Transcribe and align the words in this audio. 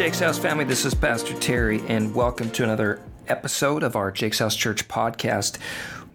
Jake's 0.00 0.20
House 0.20 0.38
family. 0.38 0.64
This 0.64 0.86
is 0.86 0.94
Pastor 0.94 1.34
Terry, 1.34 1.82
and 1.86 2.14
welcome 2.14 2.50
to 2.52 2.64
another 2.64 3.02
episode 3.28 3.82
of 3.82 3.96
our 3.96 4.10
Jake's 4.10 4.38
House 4.38 4.56
Church 4.56 4.88
podcast. 4.88 5.58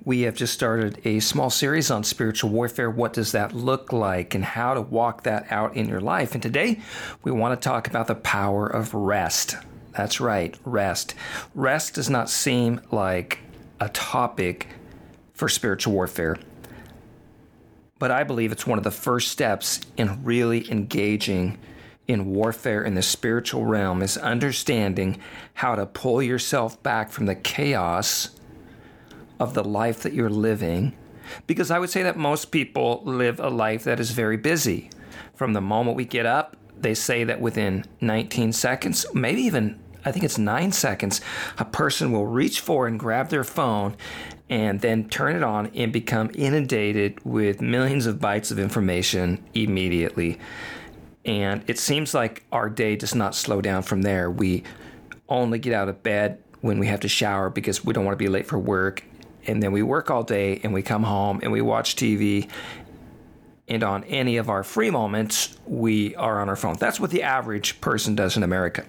We 0.03 0.21
have 0.21 0.33
just 0.33 0.55
started 0.55 0.99
a 1.05 1.19
small 1.19 1.51
series 1.51 1.91
on 1.91 2.03
spiritual 2.03 2.49
warfare. 2.49 2.89
What 2.89 3.13
does 3.13 3.33
that 3.33 3.53
look 3.53 3.93
like, 3.93 4.33
and 4.33 4.43
how 4.43 4.73
to 4.73 4.81
walk 4.81 5.21
that 5.21 5.51
out 5.51 5.75
in 5.75 5.87
your 5.87 6.01
life? 6.01 6.33
And 6.33 6.41
today, 6.41 6.81
we 7.21 7.31
want 7.31 7.61
to 7.61 7.63
talk 7.63 7.87
about 7.87 8.07
the 8.07 8.15
power 8.15 8.65
of 8.65 8.91
rest. 8.95 9.55
That's 9.91 10.19
right, 10.19 10.57
rest. 10.65 11.13
Rest 11.53 11.93
does 11.93 12.09
not 12.09 12.27
seem 12.27 12.81
like 12.89 13.37
a 13.79 13.89
topic 13.89 14.67
for 15.35 15.47
spiritual 15.47 15.93
warfare 15.93 16.39
but 17.97 18.11
I 18.11 18.23
believe 18.23 18.51
it's 18.51 18.67
one 18.67 18.77
of 18.77 18.83
the 18.83 18.91
first 18.91 19.29
steps 19.29 19.79
in 19.95 20.23
really 20.25 20.69
engaging 20.69 21.57
in 22.07 22.33
warfare 22.33 22.83
in 22.83 22.95
the 22.95 23.01
spiritual 23.01 23.65
realm 23.65 24.01
is 24.01 24.17
understanding 24.17 25.19
how 25.55 25.75
to 25.75 25.85
pull 25.85 26.21
yourself 26.21 26.81
back 26.83 27.11
from 27.11 27.25
the 27.25 27.35
chaos 27.35 28.29
of 29.39 29.53
the 29.53 29.63
life 29.63 30.03
that 30.03 30.13
you're 30.13 30.29
living. 30.29 30.95
Because 31.47 31.71
I 31.71 31.79
would 31.79 31.89
say 31.89 32.03
that 32.03 32.17
most 32.17 32.51
people 32.51 33.01
live 33.03 33.39
a 33.39 33.49
life 33.49 33.83
that 33.85 33.99
is 33.99 34.11
very 34.11 34.37
busy. 34.37 34.89
From 35.33 35.53
the 35.53 35.61
moment 35.61 35.97
we 35.97 36.05
get 36.05 36.25
up, 36.25 36.55
they 36.77 36.93
say 36.93 37.23
that 37.23 37.41
within 37.41 37.85
19 38.01 38.53
seconds, 38.53 39.05
maybe 39.13 39.41
even 39.41 39.79
I 40.05 40.11
think 40.11 40.23
it's 40.23 40.37
nine 40.37 40.71
seconds, 40.71 41.19
a 41.57 41.65
person 41.65 42.11
will 42.11 42.27
reach 42.27 42.59
for 42.59 42.85
and 42.85 42.99
grab 42.99 43.29
their 43.29 43.43
phone 43.43 43.97
and 44.49 44.79
then 44.79 45.09
turn 45.09 45.35
it 45.35 45.41
on 45.41 45.71
and 45.73 45.91
become 45.91 46.29
inundated 46.35 47.25
with 47.25 47.59
millions 47.59 48.05
of 48.05 48.17
bytes 48.17 48.51
of 48.51 48.59
information 48.59 49.43
immediately. 49.55 50.37
And 51.25 51.63
it 51.67 51.79
seems 51.79 52.13
like 52.13 52.43
our 52.51 52.69
day 52.69 52.95
does 52.95 53.15
not 53.15 53.35
slow 53.35 53.59
down 53.59 53.81
from 53.81 54.03
there. 54.03 54.29
We 54.29 54.63
only 55.27 55.57
get 55.57 55.73
out 55.73 55.89
of 55.89 56.03
bed 56.03 56.41
when 56.61 56.77
we 56.77 56.87
have 56.87 56.99
to 57.01 57.07
shower 57.07 57.49
because 57.49 57.83
we 57.83 57.93
don't 57.93 58.05
want 58.05 58.13
to 58.13 58.23
be 58.23 58.29
late 58.29 58.45
for 58.45 58.59
work. 58.59 59.03
And 59.47 59.61
then 59.61 59.71
we 59.71 59.81
work 59.81 60.09
all 60.11 60.23
day 60.23 60.59
and 60.63 60.73
we 60.73 60.81
come 60.81 61.03
home 61.03 61.39
and 61.41 61.51
we 61.51 61.61
watch 61.61 61.95
TV. 61.95 62.49
And 63.67 63.83
on 63.83 64.03
any 64.03 64.37
of 64.37 64.49
our 64.49 64.63
free 64.63 64.91
moments, 64.91 65.57
we 65.65 66.15
are 66.15 66.39
on 66.39 66.49
our 66.49 66.55
phone. 66.55 66.75
That's 66.79 66.99
what 66.99 67.09
the 67.09 67.23
average 67.23 67.81
person 67.81 68.15
does 68.15 68.37
in 68.37 68.43
America. 68.43 68.85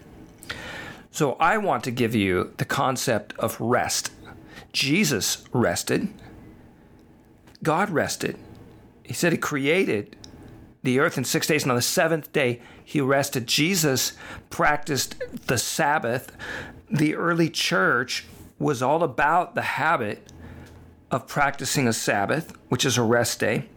So 1.10 1.32
I 1.40 1.56
want 1.56 1.84
to 1.84 1.90
give 1.90 2.14
you 2.14 2.52
the 2.58 2.66
concept 2.66 3.32
of 3.38 3.58
rest. 3.58 4.12
Jesus 4.74 5.44
rested. 5.52 6.08
God 7.62 7.88
rested. 7.88 8.36
He 9.02 9.14
said 9.14 9.32
he 9.32 9.38
created 9.38 10.14
the 10.86 11.00
earth 11.00 11.18
in 11.18 11.24
six 11.24 11.46
days, 11.48 11.64
and 11.64 11.72
on 11.72 11.76
the 11.76 11.82
seventh 11.82 12.32
day, 12.32 12.62
he 12.84 13.00
rested. 13.00 13.46
Jesus 13.46 14.12
practiced 14.48 15.16
the 15.48 15.58
Sabbath. 15.58 16.30
The 16.88 17.16
early 17.16 17.50
church 17.50 18.24
was 18.58 18.82
all 18.82 19.02
about 19.02 19.56
the 19.56 19.62
habit 19.62 20.32
of 21.10 21.26
practicing 21.26 21.88
a 21.88 21.92
Sabbath, 21.92 22.56
which 22.68 22.84
is 22.84 22.96
a 22.96 23.02
rest 23.02 23.40
day. 23.40 23.68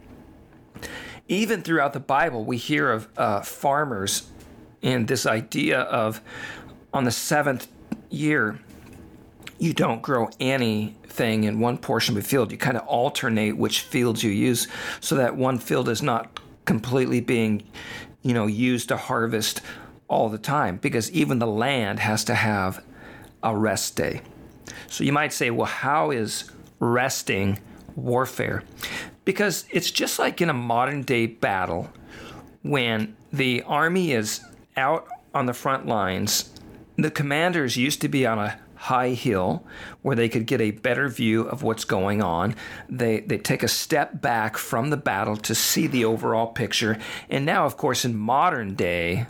Even 1.26 1.62
throughout 1.62 1.92
the 1.92 2.00
Bible, 2.00 2.44
we 2.44 2.56
hear 2.56 2.90
of 2.90 3.08
uh, 3.16 3.40
farmers 3.42 4.30
and 4.82 5.08
this 5.08 5.26
idea 5.26 5.80
of 5.80 6.20
on 6.94 7.04
the 7.04 7.10
seventh 7.10 7.66
year, 8.08 8.58
you 9.58 9.72
don't 9.72 10.00
grow 10.00 10.30
anything 10.38 11.44
in 11.44 11.58
one 11.58 11.76
portion 11.76 12.16
of 12.16 12.24
a 12.24 12.26
field. 12.26 12.52
You 12.52 12.58
kind 12.58 12.76
of 12.76 12.86
alternate 12.86 13.56
which 13.56 13.80
fields 13.80 14.22
you 14.22 14.30
use 14.30 14.68
so 15.00 15.16
that 15.16 15.36
one 15.36 15.58
field 15.58 15.88
is 15.88 16.02
not 16.02 16.40
completely 16.70 17.20
being, 17.20 17.64
you 18.22 18.32
know, 18.32 18.46
used 18.46 18.86
to 18.90 18.96
harvest 18.96 19.60
all 20.06 20.28
the 20.28 20.38
time 20.38 20.76
because 20.76 21.10
even 21.10 21.40
the 21.40 21.46
land 21.48 21.98
has 21.98 22.22
to 22.22 22.32
have 22.32 22.80
a 23.42 23.56
rest 23.56 23.96
day. 23.96 24.22
So 24.86 25.02
you 25.02 25.12
might 25.12 25.32
say, 25.32 25.50
well, 25.50 25.66
how 25.66 26.12
is 26.12 26.48
resting 26.78 27.58
warfare? 27.96 28.62
Because 29.24 29.64
it's 29.72 29.90
just 29.90 30.20
like 30.20 30.40
in 30.40 30.48
a 30.48 30.54
modern 30.54 31.02
day 31.02 31.26
battle 31.26 31.90
when 32.62 33.16
the 33.32 33.62
army 33.62 34.12
is 34.12 34.40
out 34.76 35.08
on 35.34 35.46
the 35.46 35.54
front 35.54 35.86
lines, 35.86 36.50
the 36.94 37.10
commanders 37.10 37.76
used 37.76 38.00
to 38.02 38.08
be 38.08 38.24
on 38.24 38.38
a 38.38 38.60
high 38.80 39.10
hill 39.10 39.62
where 40.00 40.16
they 40.16 40.28
could 40.28 40.46
get 40.46 40.60
a 40.60 40.70
better 40.70 41.06
view 41.08 41.42
of 41.42 41.62
what's 41.62 41.84
going 41.84 42.22
on. 42.22 42.54
They 42.88 43.20
they 43.20 43.36
take 43.36 43.62
a 43.62 43.68
step 43.68 44.22
back 44.22 44.56
from 44.56 44.88
the 44.88 44.96
battle 44.96 45.36
to 45.36 45.54
see 45.54 45.86
the 45.86 46.06
overall 46.06 46.46
picture. 46.46 46.98
And 47.28 47.44
now 47.44 47.66
of 47.66 47.76
course 47.76 48.04
in 48.06 48.16
modern 48.16 48.74
day 48.74 49.26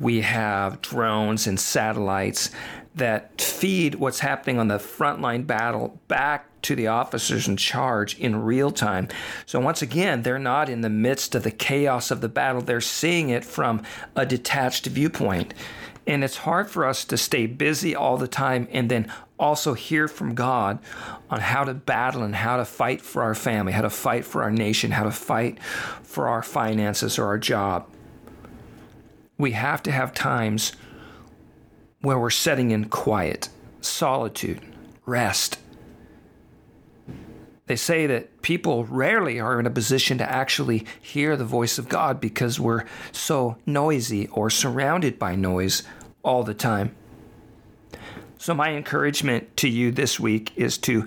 we 0.00 0.22
have 0.22 0.80
drones 0.80 1.46
and 1.46 1.58
satellites 1.58 2.50
that 2.94 3.40
feed 3.40 3.94
what's 3.94 4.20
happening 4.20 4.58
on 4.58 4.68
the 4.68 4.78
frontline 4.78 5.46
battle 5.46 6.00
back 6.08 6.48
to 6.62 6.74
the 6.74 6.88
officers 6.88 7.46
in 7.46 7.56
charge 7.56 8.18
in 8.18 8.42
real 8.42 8.70
time. 8.72 9.08
So, 9.46 9.60
once 9.60 9.82
again, 9.82 10.22
they're 10.22 10.38
not 10.38 10.68
in 10.68 10.80
the 10.80 10.90
midst 10.90 11.36
of 11.36 11.44
the 11.44 11.52
chaos 11.52 12.10
of 12.10 12.20
the 12.20 12.28
battle, 12.28 12.60
they're 12.60 12.80
seeing 12.80 13.28
it 13.28 13.44
from 13.44 13.82
a 14.16 14.26
detached 14.26 14.86
viewpoint. 14.86 15.54
And 16.08 16.24
it's 16.24 16.38
hard 16.38 16.70
for 16.70 16.86
us 16.86 17.04
to 17.04 17.18
stay 17.18 17.44
busy 17.44 17.94
all 17.94 18.16
the 18.16 18.26
time 18.26 18.66
and 18.72 18.90
then 18.90 19.12
also 19.38 19.74
hear 19.74 20.08
from 20.08 20.34
God 20.34 20.78
on 21.28 21.40
how 21.40 21.64
to 21.64 21.74
battle 21.74 22.22
and 22.22 22.34
how 22.34 22.56
to 22.56 22.64
fight 22.64 23.02
for 23.02 23.22
our 23.22 23.34
family, 23.34 23.72
how 23.72 23.82
to 23.82 23.90
fight 23.90 24.24
for 24.24 24.42
our 24.42 24.50
nation, 24.50 24.90
how 24.90 25.04
to 25.04 25.10
fight 25.10 25.62
for 26.02 26.26
our 26.26 26.42
finances 26.42 27.18
or 27.18 27.26
our 27.26 27.38
job. 27.38 27.86
We 29.36 29.52
have 29.52 29.82
to 29.82 29.92
have 29.92 30.14
times 30.14 30.72
where 32.00 32.18
we're 32.18 32.30
setting 32.30 32.70
in 32.70 32.86
quiet, 32.86 33.50
solitude, 33.82 34.62
rest. 35.04 35.58
They 37.66 37.76
say 37.76 38.06
that 38.06 38.40
people 38.40 38.86
rarely 38.86 39.38
are 39.40 39.60
in 39.60 39.66
a 39.66 39.70
position 39.70 40.16
to 40.18 40.32
actually 40.32 40.86
hear 41.02 41.36
the 41.36 41.44
voice 41.44 41.76
of 41.76 41.90
God 41.90 42.18
because 42.18 42.58
we're 42.58 42.86
so 43.12 43.58
noisy 43.66 44.26
or 44.28 44.48
surrounded 44.48 45.18
by 45.18 45.36
noise 45.36 45.82
all 46.28 46.42
the 46.42 46.52
time. 46.52 46.94
So, 48.36 48.52
my 48.52 48.72
encouragement 48.72 49.56
to 49.56 49.68
you 49.68 49.90
this 49.90 50.20
week 50.20 50.52
is 50.56 50.76
to 50.78 51.06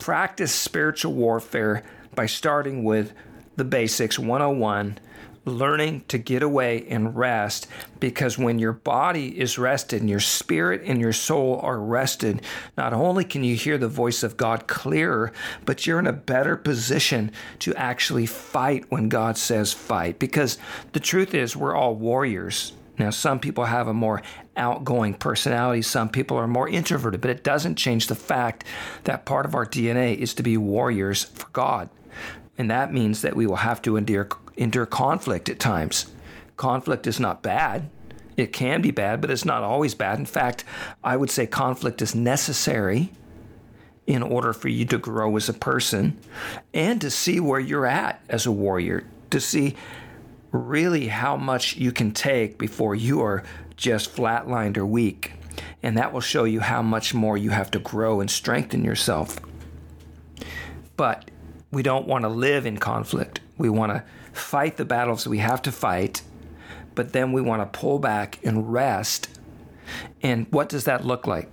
practice 0.00 0.52
spiritual 0.52 1.14
warfare 1.14 1.84
by 2.16 2.26
starting 2.26 2.82
with 2.82 3.12
the 3.56 3.64
basics 3.64 4.18
101 4.18 4.98
learning 5.44 6.04
to 6.08 6.18
get 6.18 6.42
away 6.42 6.84
and 6.88 7.16
rest 7.16 7.66
because 8.00 8.36
when 8.36 8.58
your 8.58 8.72
body 8.72 9.38
is 9.40 9.58
rested 9.58 10.00
and 10.00 10.10
your 10.10 10.20
spirit 10.20 10.82
and 10.84 11.00
your 11.00 11.12
soul 11.12 11.58
are 11.62 11.80
rested, 11.80 12.42
not 12.76 12.92
only 12.92 13.24
can 13.24 13.42
you 13.42 13.56
hear 13.56 13.78
the 13.78 13.88
voice 13.88 14.22
of 14.22 14.36
God 14.36 14.66
clearer, 14.66 15.32
but 15.64 15.86
you're 15.86 16.00
in 16.00 16.06
a 16.06 16.12
better 16.12 16.56
position 16.56 17.30
to 17.60 17.74
actually 17.76 18.26
fight 18.26 18.90
when 18.90 19.08
God 19.08 19.38
says 19.38 19.72
fight. 19.72 20.18
Because 20.18 20.58
the 20.92 21.00
truth 21.00 21.32
is, 21.32 21.56
we're 21.56 21.74
all 21.74 21.94
warriors. 21.94 22.72
Now, 22.98 23.10
some 23.10 23.38
people 23.38 23.64
have 23.64 23.86
a 23.86 23.94
more 23.94 24.22
outgoing 24.56 25.14
personality, 25.14 25.82
some 25.82 26.08
people 26.08 26.36
are 26.36 26.48
more 26.48 26.68
introverted, 26.68 27.20
but 27.20 27.30
it 27.30 27.44
doesn't 27.44 27.76
change 27.76 28.08
the 28.08 28.14
fact 28.14 28.64
that 29.04 29.24
part 29.24 29.46
of 29.46 29.54
our 29.54 29.64
DNA 29.64 30.16
is 30.16 30.34
to 30.34 30.42
be 30.42 30.56
warriors 30.56 31.24
for 31.24 31.46
God. 31.52 31.90
And 32.56 32.70
that 32.70 32.92
means 32.92 33.22
that 33.22 33.36
we 33.36 33.46
will 33.46 33.56
have 33.56 33.80
to 33.82 33.96
endure, 33.96 34.28
endure 34.56 34.86
conflict 34.86 35.48
at 35.48 35.60
times. 35.60 36.06
Conflict 36.56 37.06
is 37.06 37.20
not 37.20 37.40
bad. 37.40 37.88
It 38.36 38.52
can 38.52 38.82
be 38.82 38.90
bad, 38.90 39.20
but 39.20 39.30
it's 39.30 39.44
not 39.44 39.62
always 39.62 39.94
bad. 39.94 40.18
In 40.18 40.26
fact, 40.26 40.64
I 41.02 41.16
would 41.16 41.30
say 41.30 41.46
conflict 41.46 42.02
is 42.02 42.14
necessary 42.14 43.10
in 44.06 44.22
order 44.22 44.52
for 44.52 44.68
you 44.68 44.84
to 44.86 44.98
grow 44.98 45.36
as 45.36 45.48
a 45.48 45.52
person 45.52 46.18
and 46.72 47.00
to 47.00 47.10
see 47.10 47.38
where 47.38 47.60
you're 47.60 47.86
at 47.86 48.20
as 48.28 48.46
a 48.46 48.52
warrior, 48.52 49.04
to 49.30 49.40
see 49.40 49.76
really 50.52 51.08
how 51.08 51.36
much 51.36 51.76
you 51.76 51.92
can 51.92 52.12
take 52.12 52.58
before 52.58 52.94
you 52.94 53.20
are 53.20 53.42
just 53.76 54.14
flatlined 54.14 54.76
or 54.76 54.86
weak. 54.86 55.32
And 55.82 55.96
that 55.96 56.12
will 56.12 56.20
show 56.20 56.44
you 56.44 56.60
how 56.60 56.82
much 56.82 57.14
more 57.14 57.36
you 57.36 57.50
have 57.50 57.70
to 57.72 57.78
grow 57.78 58.20
and 58.20 58.30
strengthen 58.30 58.84
yourself. 58.84 59.38
But 60.96 61.30
we 61.70 61.82
don't 61.82 62.06
want 62.06 62.22
to 62.22 62.28
live 62.28 62.66
in 62.66 62.78
conflict. 62.78 63.40
We 63.56 63.68
want 63.68 63.92
to 63.92 64.04
fight 64.32 64.76
the 64.76 64.84
battles 64.84 65.26
we 65.26 65.38
have 65.38 65.62
to 65.62 65.72
fight, 65.72 66.22
but 66.94 67.12
then 67.12 67.32
we 67.32 67.40
want 67.40 67.60
to 67.60 67.78
pull 67.78 67.98
back 67.98 68.38
and 68.44 68.72
rest. 68.72 69.28
And 70.22 70.46
what 70.50 70.68
does 70.68 70.84
that 70.84 71.04
look 71.04 71.26
like? 71.26 71.50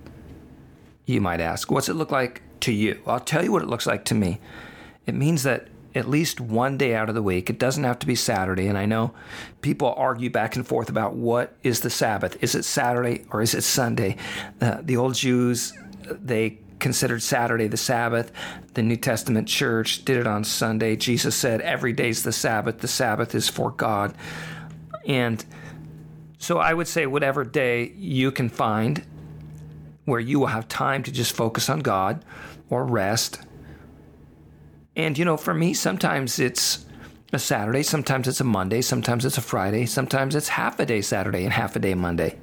You 1.04 1.20
might 1.20 1.40
ask. 1.40 1.70
What's 1.70 1.88
it 1.88 1.94
look 1.94 2.10
like 2.10 2.42
to 2.60 2.72
you? 2.72 3.00
I'll 3.06 3.20
tell 3.20 3.44
you 3.44 3.52
what 3.52 3.62
it 3.62 3.68
looks 3.68 3.86
like 3.86 4.04
to 4.06 4.14
me. 4.14 4.40
It 5.06 5.14
means 5.14 5.44
that 5.44 5.68
at 5.96 6.08
least 6.08 6.40
one 6.40 6.76
day 6.76 6.94
out 6.94 7.08
of 7.08 7.14
the 7.14 7.22
week. 7.22 7.48
It 7.48 7.58
doesn't 7.58 7.84
have 7.84 7.98
to 8.00 8.06
be 8.06 8.14
Saturday. 8.14 8.68
And 8.68 8.76
I 8.76 8.86
know 8.86 9.12
people 9.62 9.94
argue 9.96 10.30
back 10.30 10.56
and 10.56 10.66
forth 10.66 10.88
about 10.88 11.14
what 11.14 11.56
is 11.62 11.80
the 11.80 11.90
Sabbath. 11.90 12.42
Is 12.42 12.54
it 12.54 12.64
Saturday 12.64 13.24
or 13.30 13.40
is 13.42 13.54
it 13.54 13.62
Sunday? 13.62 14.16
Uh, 14.60 14.78
the 14.82 14.96
old 14.96 15.14
Jews, 15.14 15.72
they 16.02 16.58
considered 16.78 17.22
Saturday 17.22 17.68
the 17.68 17.76
Sabbath. 17.76 18.30
The 18.74 18.82
New 18.82 18.96
Testament 18.96 19.48
church 19.48 20.04
did 20.04 20.18
it 20.18 20.26
on 20.26 20.44
Sunday. 20.44 20.96
Jesus 20.96 21.34
said, 21.34 21.60
Every 21.62 21.92
day's 21.92 22.22
the 22.22 22.32
Sabbath. 22.32 22.78
The 22.78 22.88
Sabbath 22.88 23.34
is 23.34 23.48
for 23.48 23.70
God. 23.70 24.14
And 25.06 25.44
So 26.38 26.58
I 26.58 26.74
would 26.74 26.88
say, 26.88 27.06
whatever 27.06 27.44
day 27.44 27.92
you 27.96 28.30
can 28.30 28.48
find 28.48 29.02
where 30.04 30.20
you 30.20 30.38
will 30.38 30.46
have 30.48 30.68
time 30.68 31.02
to 31.02 31.10
just 31.10 31.34
focus 31.34 31.68
on 31.68 31.80
God 31.80 32.24
or 32.70 32.84
rest. 32.84 33.40
And, 34.96 35.18
you 35.18 35.24
know, 35.24 35.36
for 35.36 35.52
me, 35.52 35.74
sometimes 35.74 36.38
it's 36.38 36.86
a 37.32 37.38
Saturday, 37.38 37.82
sometimes 37.82 38.26
it's 38.26 38.40
a 38.40 38.44
Monday, 38.44 38.80
sometimes 38.80 39.24
it's 39.24 39.36
a 39.36 39.42
Friday, 39.42 39.84
sometimes 39.84 40.34
it's 40.34 40.48
half 40.48 40.80
a 40.80 40.86
day 40.86 41.02
Saturday 41.02 41.44
and 41.44 41.52
half 41.52 41.76
a 41.76 41.78
day 41.78 41.94
Monday. 41.94 42.38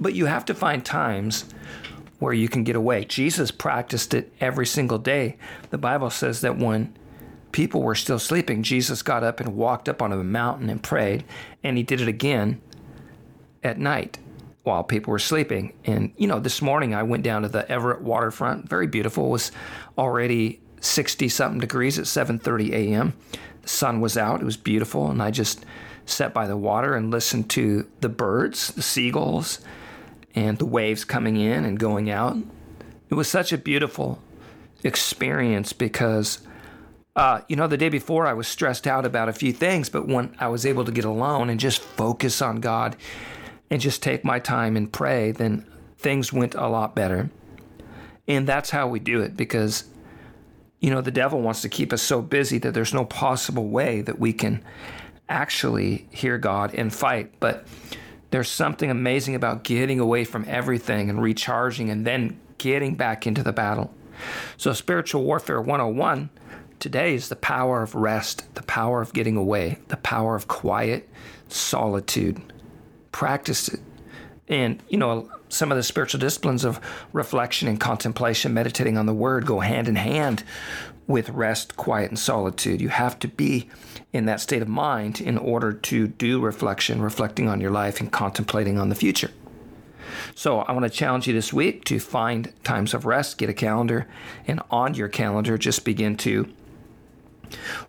But 0.00 0.14
you 0.14 0.26
have 0.26 0.46
to 0.46 0.54
find 0.54 0.84
times 0.84 1.44
where 2.20 2.32
you 2.32 2.48
can 2.48 2.64
get 2.64 2.74
away. 2.74 3.04
Jesus 3.04 3.50
practiced 3.50 4.14
it 4.14 4.32
every 4.40 4.66
single 4.66 4.98
day. 4.98 5.36
The 5.70 5.78
Bible 5.78 6.10
says 6.10 6.40
that 6.40 6.56
when 6.56 6.96
people 7.52 7.82
were 7.82 7.94
still 7.94 8.18
sleeping, 8.18 8.62
Jesus 8.62 9.02
got 9.02 9.22
up 9.22 9.40
and 9.40 9.56
walked 9.56 9.88
up 9.88 10.00
on 10.00 10.12
a 10.12 10.16
mountain 10.24 10.70
and 10.70 10.82
prayed, 10.82 11.24
and 11.62 11.76
he 11.76 11.82
did 11.82 12.00
it 12.00 12.08
again 12.08 12.62
at 13.62 13.78
night 13.78 14.18
while 14.62 14.82
people 14.82 15.10
were 15.10 15.18
sleeping. 15.18 15.74
And 15.84 16.12
you 16.16 16.26
know, 16.26 16.40
this 16.40 16.62
morning 16.62 16.94
I 16.94 17.02
went 17.02 17.24
down 17.24 17.42
to 17.42 17.48
the 17.48 17.70
Everett 17.70 18.00
waterfront. 18.00 18.68
Very 18.68 18.86
beautiful. 18.86 19.26
It 19.26 19.30
was 19.30 19.52
already 19.98 20.60
60 20.84 21.28
something 21.28 21.60
degrees 21.60 21.98
at 21.98 22.06
7:30 22.06 22.72
a.m. 22.72 23.14
The 23.62 23.68
sun 23.68 24.00
was 24.00 24.16
out. 24.16 24.40
It 24.40 24.44
was 24.44 24.56
beautiful, 24.56 25.10
and 25.10 25.22
I 25.22 25.30
just 25.30 25.64
sat 26.06 26.34
by 26.34 26.46
the 26.46 26.56
water 26.56 26.94
and 26.94 27.10
listened 27.10 27.48
to 27.50 27.86
the 28.00 28.08
birds, 28.08 28.68
the 28.68 28.82
seagulls, 28.82 29.60
and 30.34 30.58
the 30.58 30.66
waves 30.66 31.04
coming 31.04 31.36
in 31.36 31.64
and 31.64 31.78
going 31.78 32.10
out. 32.10 32.36
It 33.08 33.14
was 33.14 33.28
such 33.28 33.52
a 33.52 33.58
beautiful 33.58 34.18
experience 34.82 35.72
because 35.72 36.40
uh, 37.16 37.42
you 37.48 37.54
know, 37.54 37.68
the 37.68 37.76
day 37.76 37.88
before 37.88 38.26
I 38.26 38.32
was 38.32 38.48
stressed 38.48 38.86
out 38.86 39.06
about 39.06 39.28
a 39.28 39.32
few 39.32 39.52
things, 39.52 39.88
but 39.88 40.08
when 40.08 40.34
I 40.40 40.48
was 40.48 40.66
able 40.66 40.84
to 40.84 40.92
get 40.92 41.04
alone 41.04 41.48
and 41.48 41.60
just 41.60 41.80
focus 41.80 42.42
on 42.42 42.60
God 42.60 42.96
and 43.70 43.80
just 43.80 44.02
take 44.02 44.24
my 44.24 44.40
time 44.40 44.76
and 44.76 44.92
pray, 44.92 45.30
then 45.30 45.64
things 45.96 46.32
went 46.32 46.54
a 46.54 46.66
lot 46.66 46.94
better. 46.94 47.30
And 48.26 48.48
that's 48.48 48.70
how 48.70 48.88
we 48.88 48.98
do 48.98 49.20
it 49.20 49.36
because, 49.36 49.84
you 50.84 50.90
know, 50.90 51.00
the 51.00 51.10
devil 51.10 51.40
wants 51.40 51.62
to 51.62 51.70
keep 51.70 51.94
us 51.94 52.02
so 52.02 52.20
busy 52.20 52.58
that 52.58 52.74
there's 52.74 52.92
no 52.92 53.06
possible 53.06 53.68
way 53.68 54.02
that 54.02 54.18
we 54.18 54.34
can 54.34 54.62
actually 55.30 56.06
hear 56.10 56.36
God 56.36 56.74
and 56.74 56.94
fight. 56.94 57.32
But 57.40 57.66
there's 58.30 58.50
something 58.50 58.90
amazing 58.90 59.34
about 59.34 59.64
getting 59.64 59.98
away 59.98 60.24
from 60.24 60.44
everything 60.46 61.08
and 61.08 61.22
recharging 61.22 61.88
and 61.88 62.06
then 62.06 62.38
getting 62.58 62.96
back 62.96 63.26
into 63.26 63.42
the 63.42 63.50
battle. 63.50 63.94
So, 64.58 64.74
Spiritual 64.74 65.24
Warfare 65.24 65.58
101 65.58 66.28
today 66.80 67.14
is 67.14 67.30
the 67.30 67.36
power 67.36 67.82
of 67.82 67.94
rest, 67.94 68.54
the 68.54 68.62
power 68.64 69.00
of 69.00 69.14
getting 69.14 69.38
away, 69.38 69.78
the 69.88 69.96
power 69.96 70.36
of 70.36 70.48
quiet 70.48 71.08
solitude 71.48 72.42
practice 73.10 73.68
it. 73.68 73.80
And, 74.48 74.82
you 74.88 74.98
know, 74.98 75.30
some 75.48 75.72
of 75.72 75.76
the 75.76 75.82
spiritual 75.82 76.20
disciplines 76.20 76.64
of 76.64 76.80
reflection 77.12 77.68
and 77.68 77.80
contemplation, 77.80 78.52
meditating 78.52 78.98
on 78.98 79.06
the 79.06 79.14
word, 79.14 79.46
go 79.46 79.60
hand 79.60 79.88
in 79.88 79.96
hand 79.96 80.44
with 81.06 81.28
rest, 81.30 81.76
quiet, 81.76 82.10
and 82.10 82.18
solitude. 82.18 82.80
You 82.80 82.88
have 82.88 83.18
to 83.20 83.28
be 83.28 83.68
in 84.12 84.26
that 84.26 84.40
state 84.40 84.62
of 84.62 84.68
mind 84.68 85.20
in 85.20 85.38
order 85.38 85.72
to 85.72 86.08
do 86.08 86.40
reflection, 86.40 87.02
reflecting 87.02 87.48
on 87.48 87.60
your 87.60 87.70
life 87.70 88.00
and 88.00 88.10
contemplating 88.10 88.78
on 88.78 88.88
the 88.88 88.94
future. 88.94 89.30
So, 90.34 90.60
I 90.60 90.72
want 90.72 90.84
to 90.84 90.90
challenge 90.90 91.26
you 91.26 91.32
this 91.32 91.52
week 91.52 91.84
to 91.86 91.98
find 91.98 92.52
times 92.62 92.94
of 92.94 93.04
rest, 93.04 93.38
get 93.38 93.48
a 93.48 93.54
calendar, 93.54 94.06
and 94.46 94.60
on 94.70 94.94
your 94.94 95.08
calendar, 95.08 95.58
just 95.58 95.84
begin 95.84 96.16
to 96.18 96.52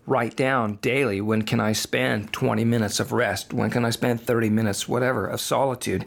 Write 0.05 0.35
down 0.35 0.75
daily 0.81 1.21
when 1.21 1.41
can 1.41 1.59
I 1.59 1.73
spend 1.73 2.31
20 2.33 2.65
minutes 2.65 2.99
of 2.99 3.11
rest? 3.11 3.53
When 3.53 3.69
can 3.69 3.85
I 3.85 3.89
spend 3.89 4.21
30 4.21 4.49
minutes, 4.49 4.87
whatever, 4.87 5.27
of 5.27 5.41
solitude? 5.41 6.05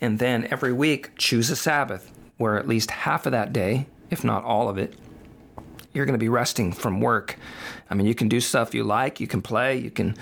And 0.00 0.18
then 0.18 0.48
every 0.50 0.72
week, 0.72 1.16
choose 1.16 1.50
a 1.50 1.56
Sabbath 1.56 2.10
where 2.36 2.58
at 2.58 2.66
least 2.66 2.90
half 2.90 3.26
of 3.26 3.32
that 3.32 3.52
day, 3.52 3.86
if 4.10 4.24
not 4.24 4.44
all 4.44 4.68
of 4.68 4.78
it, 4.78 4.94
you're 5.92 6.06
going 6.06 6.14
to 6.14 6.18
be 6.18 6.28
resting 6.28 6.72
from 6.72 7.00
work. 7.00 7.36
I 7.90 7.94
mean, 7.94 8.06
you 8.06 8.14
can 8.14 8.28
do 8.28 8.40
stuff 8.40 8.74
you 8.74 8.84
like, 8.84 9.20
you 9.20 9.26
can 9.26 9.42
play, 9.42 9.76
you 9.76 9.90
can 9.90 10.16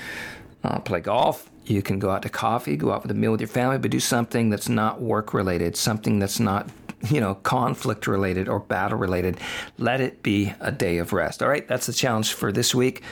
uh, 0.64 0.81
play 0.81 1.00
golf, 1.00 1.49
you 1.64 1.82
can 1.82 1.99
go 1.99 2.11
out 2.11 2.23
to 2.23 2.29
coffee, 2.29 2.76
go 2.76 2.93
out 2.93 3.02
with 3.02 3.11
a 3.11 3.14
meal 3.14 3.32
with 3.32 3.41
your 3.41 3.49
family, 3.49 3.79
but 3.79 3.91
do 3.91 4.00
something 4.00 4.50
that's 4.50 4.69
not 4.69 5.00
work 5.00 5.34
related, 5.34 5.76
something 5.76 6.19
that's 6.19 6.41
not 6.41 6.69
you 7.11 7.21
know, 7.21 7.35
conflict 7.35 8.06
related 8.06 8.49
or 8.49 8.59
battle 8.61 8.99
related. 8.99 9.39
Let 9.79 10.00
it 10.00 10.23
be 10.23 10.53
a 10.61 10.73
day 10.73 10.99
of 10.99 11.12
rest. 11.12 11.43
All 11.43 11.49
right, 11.49 11.67
that's 11.67 11.87
the 11.87 11.93
challenge 11.93 12.33
for 12.33 12.53
this 12.53 12.75
week. 12.75 13.03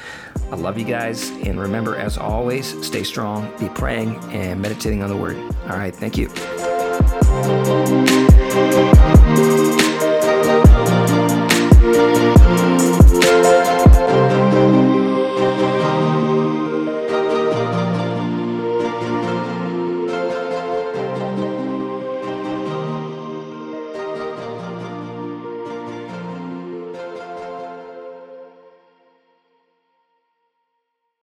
I 0.51 0.57
love 0.57 0.79
you 0.79 0.85
guys. 0.85 1.31
And 1.31 1.61
remember, 1.61 1.97
as 1.97 2.19
always, 2.19 2.85
stay 2.87 3.03
strong, 3.03 3.51
be 3.59 3.69
praying, 3.69 4.17
and 4.33 4.61
meditating 4.61 5.03
on 5.03 5.11
the 5.11 5.17
word. 5.17 5.37
All 5.69 5.77
right, 5.77 5.95
thank 5.95 6.17
you. 6.17 6.29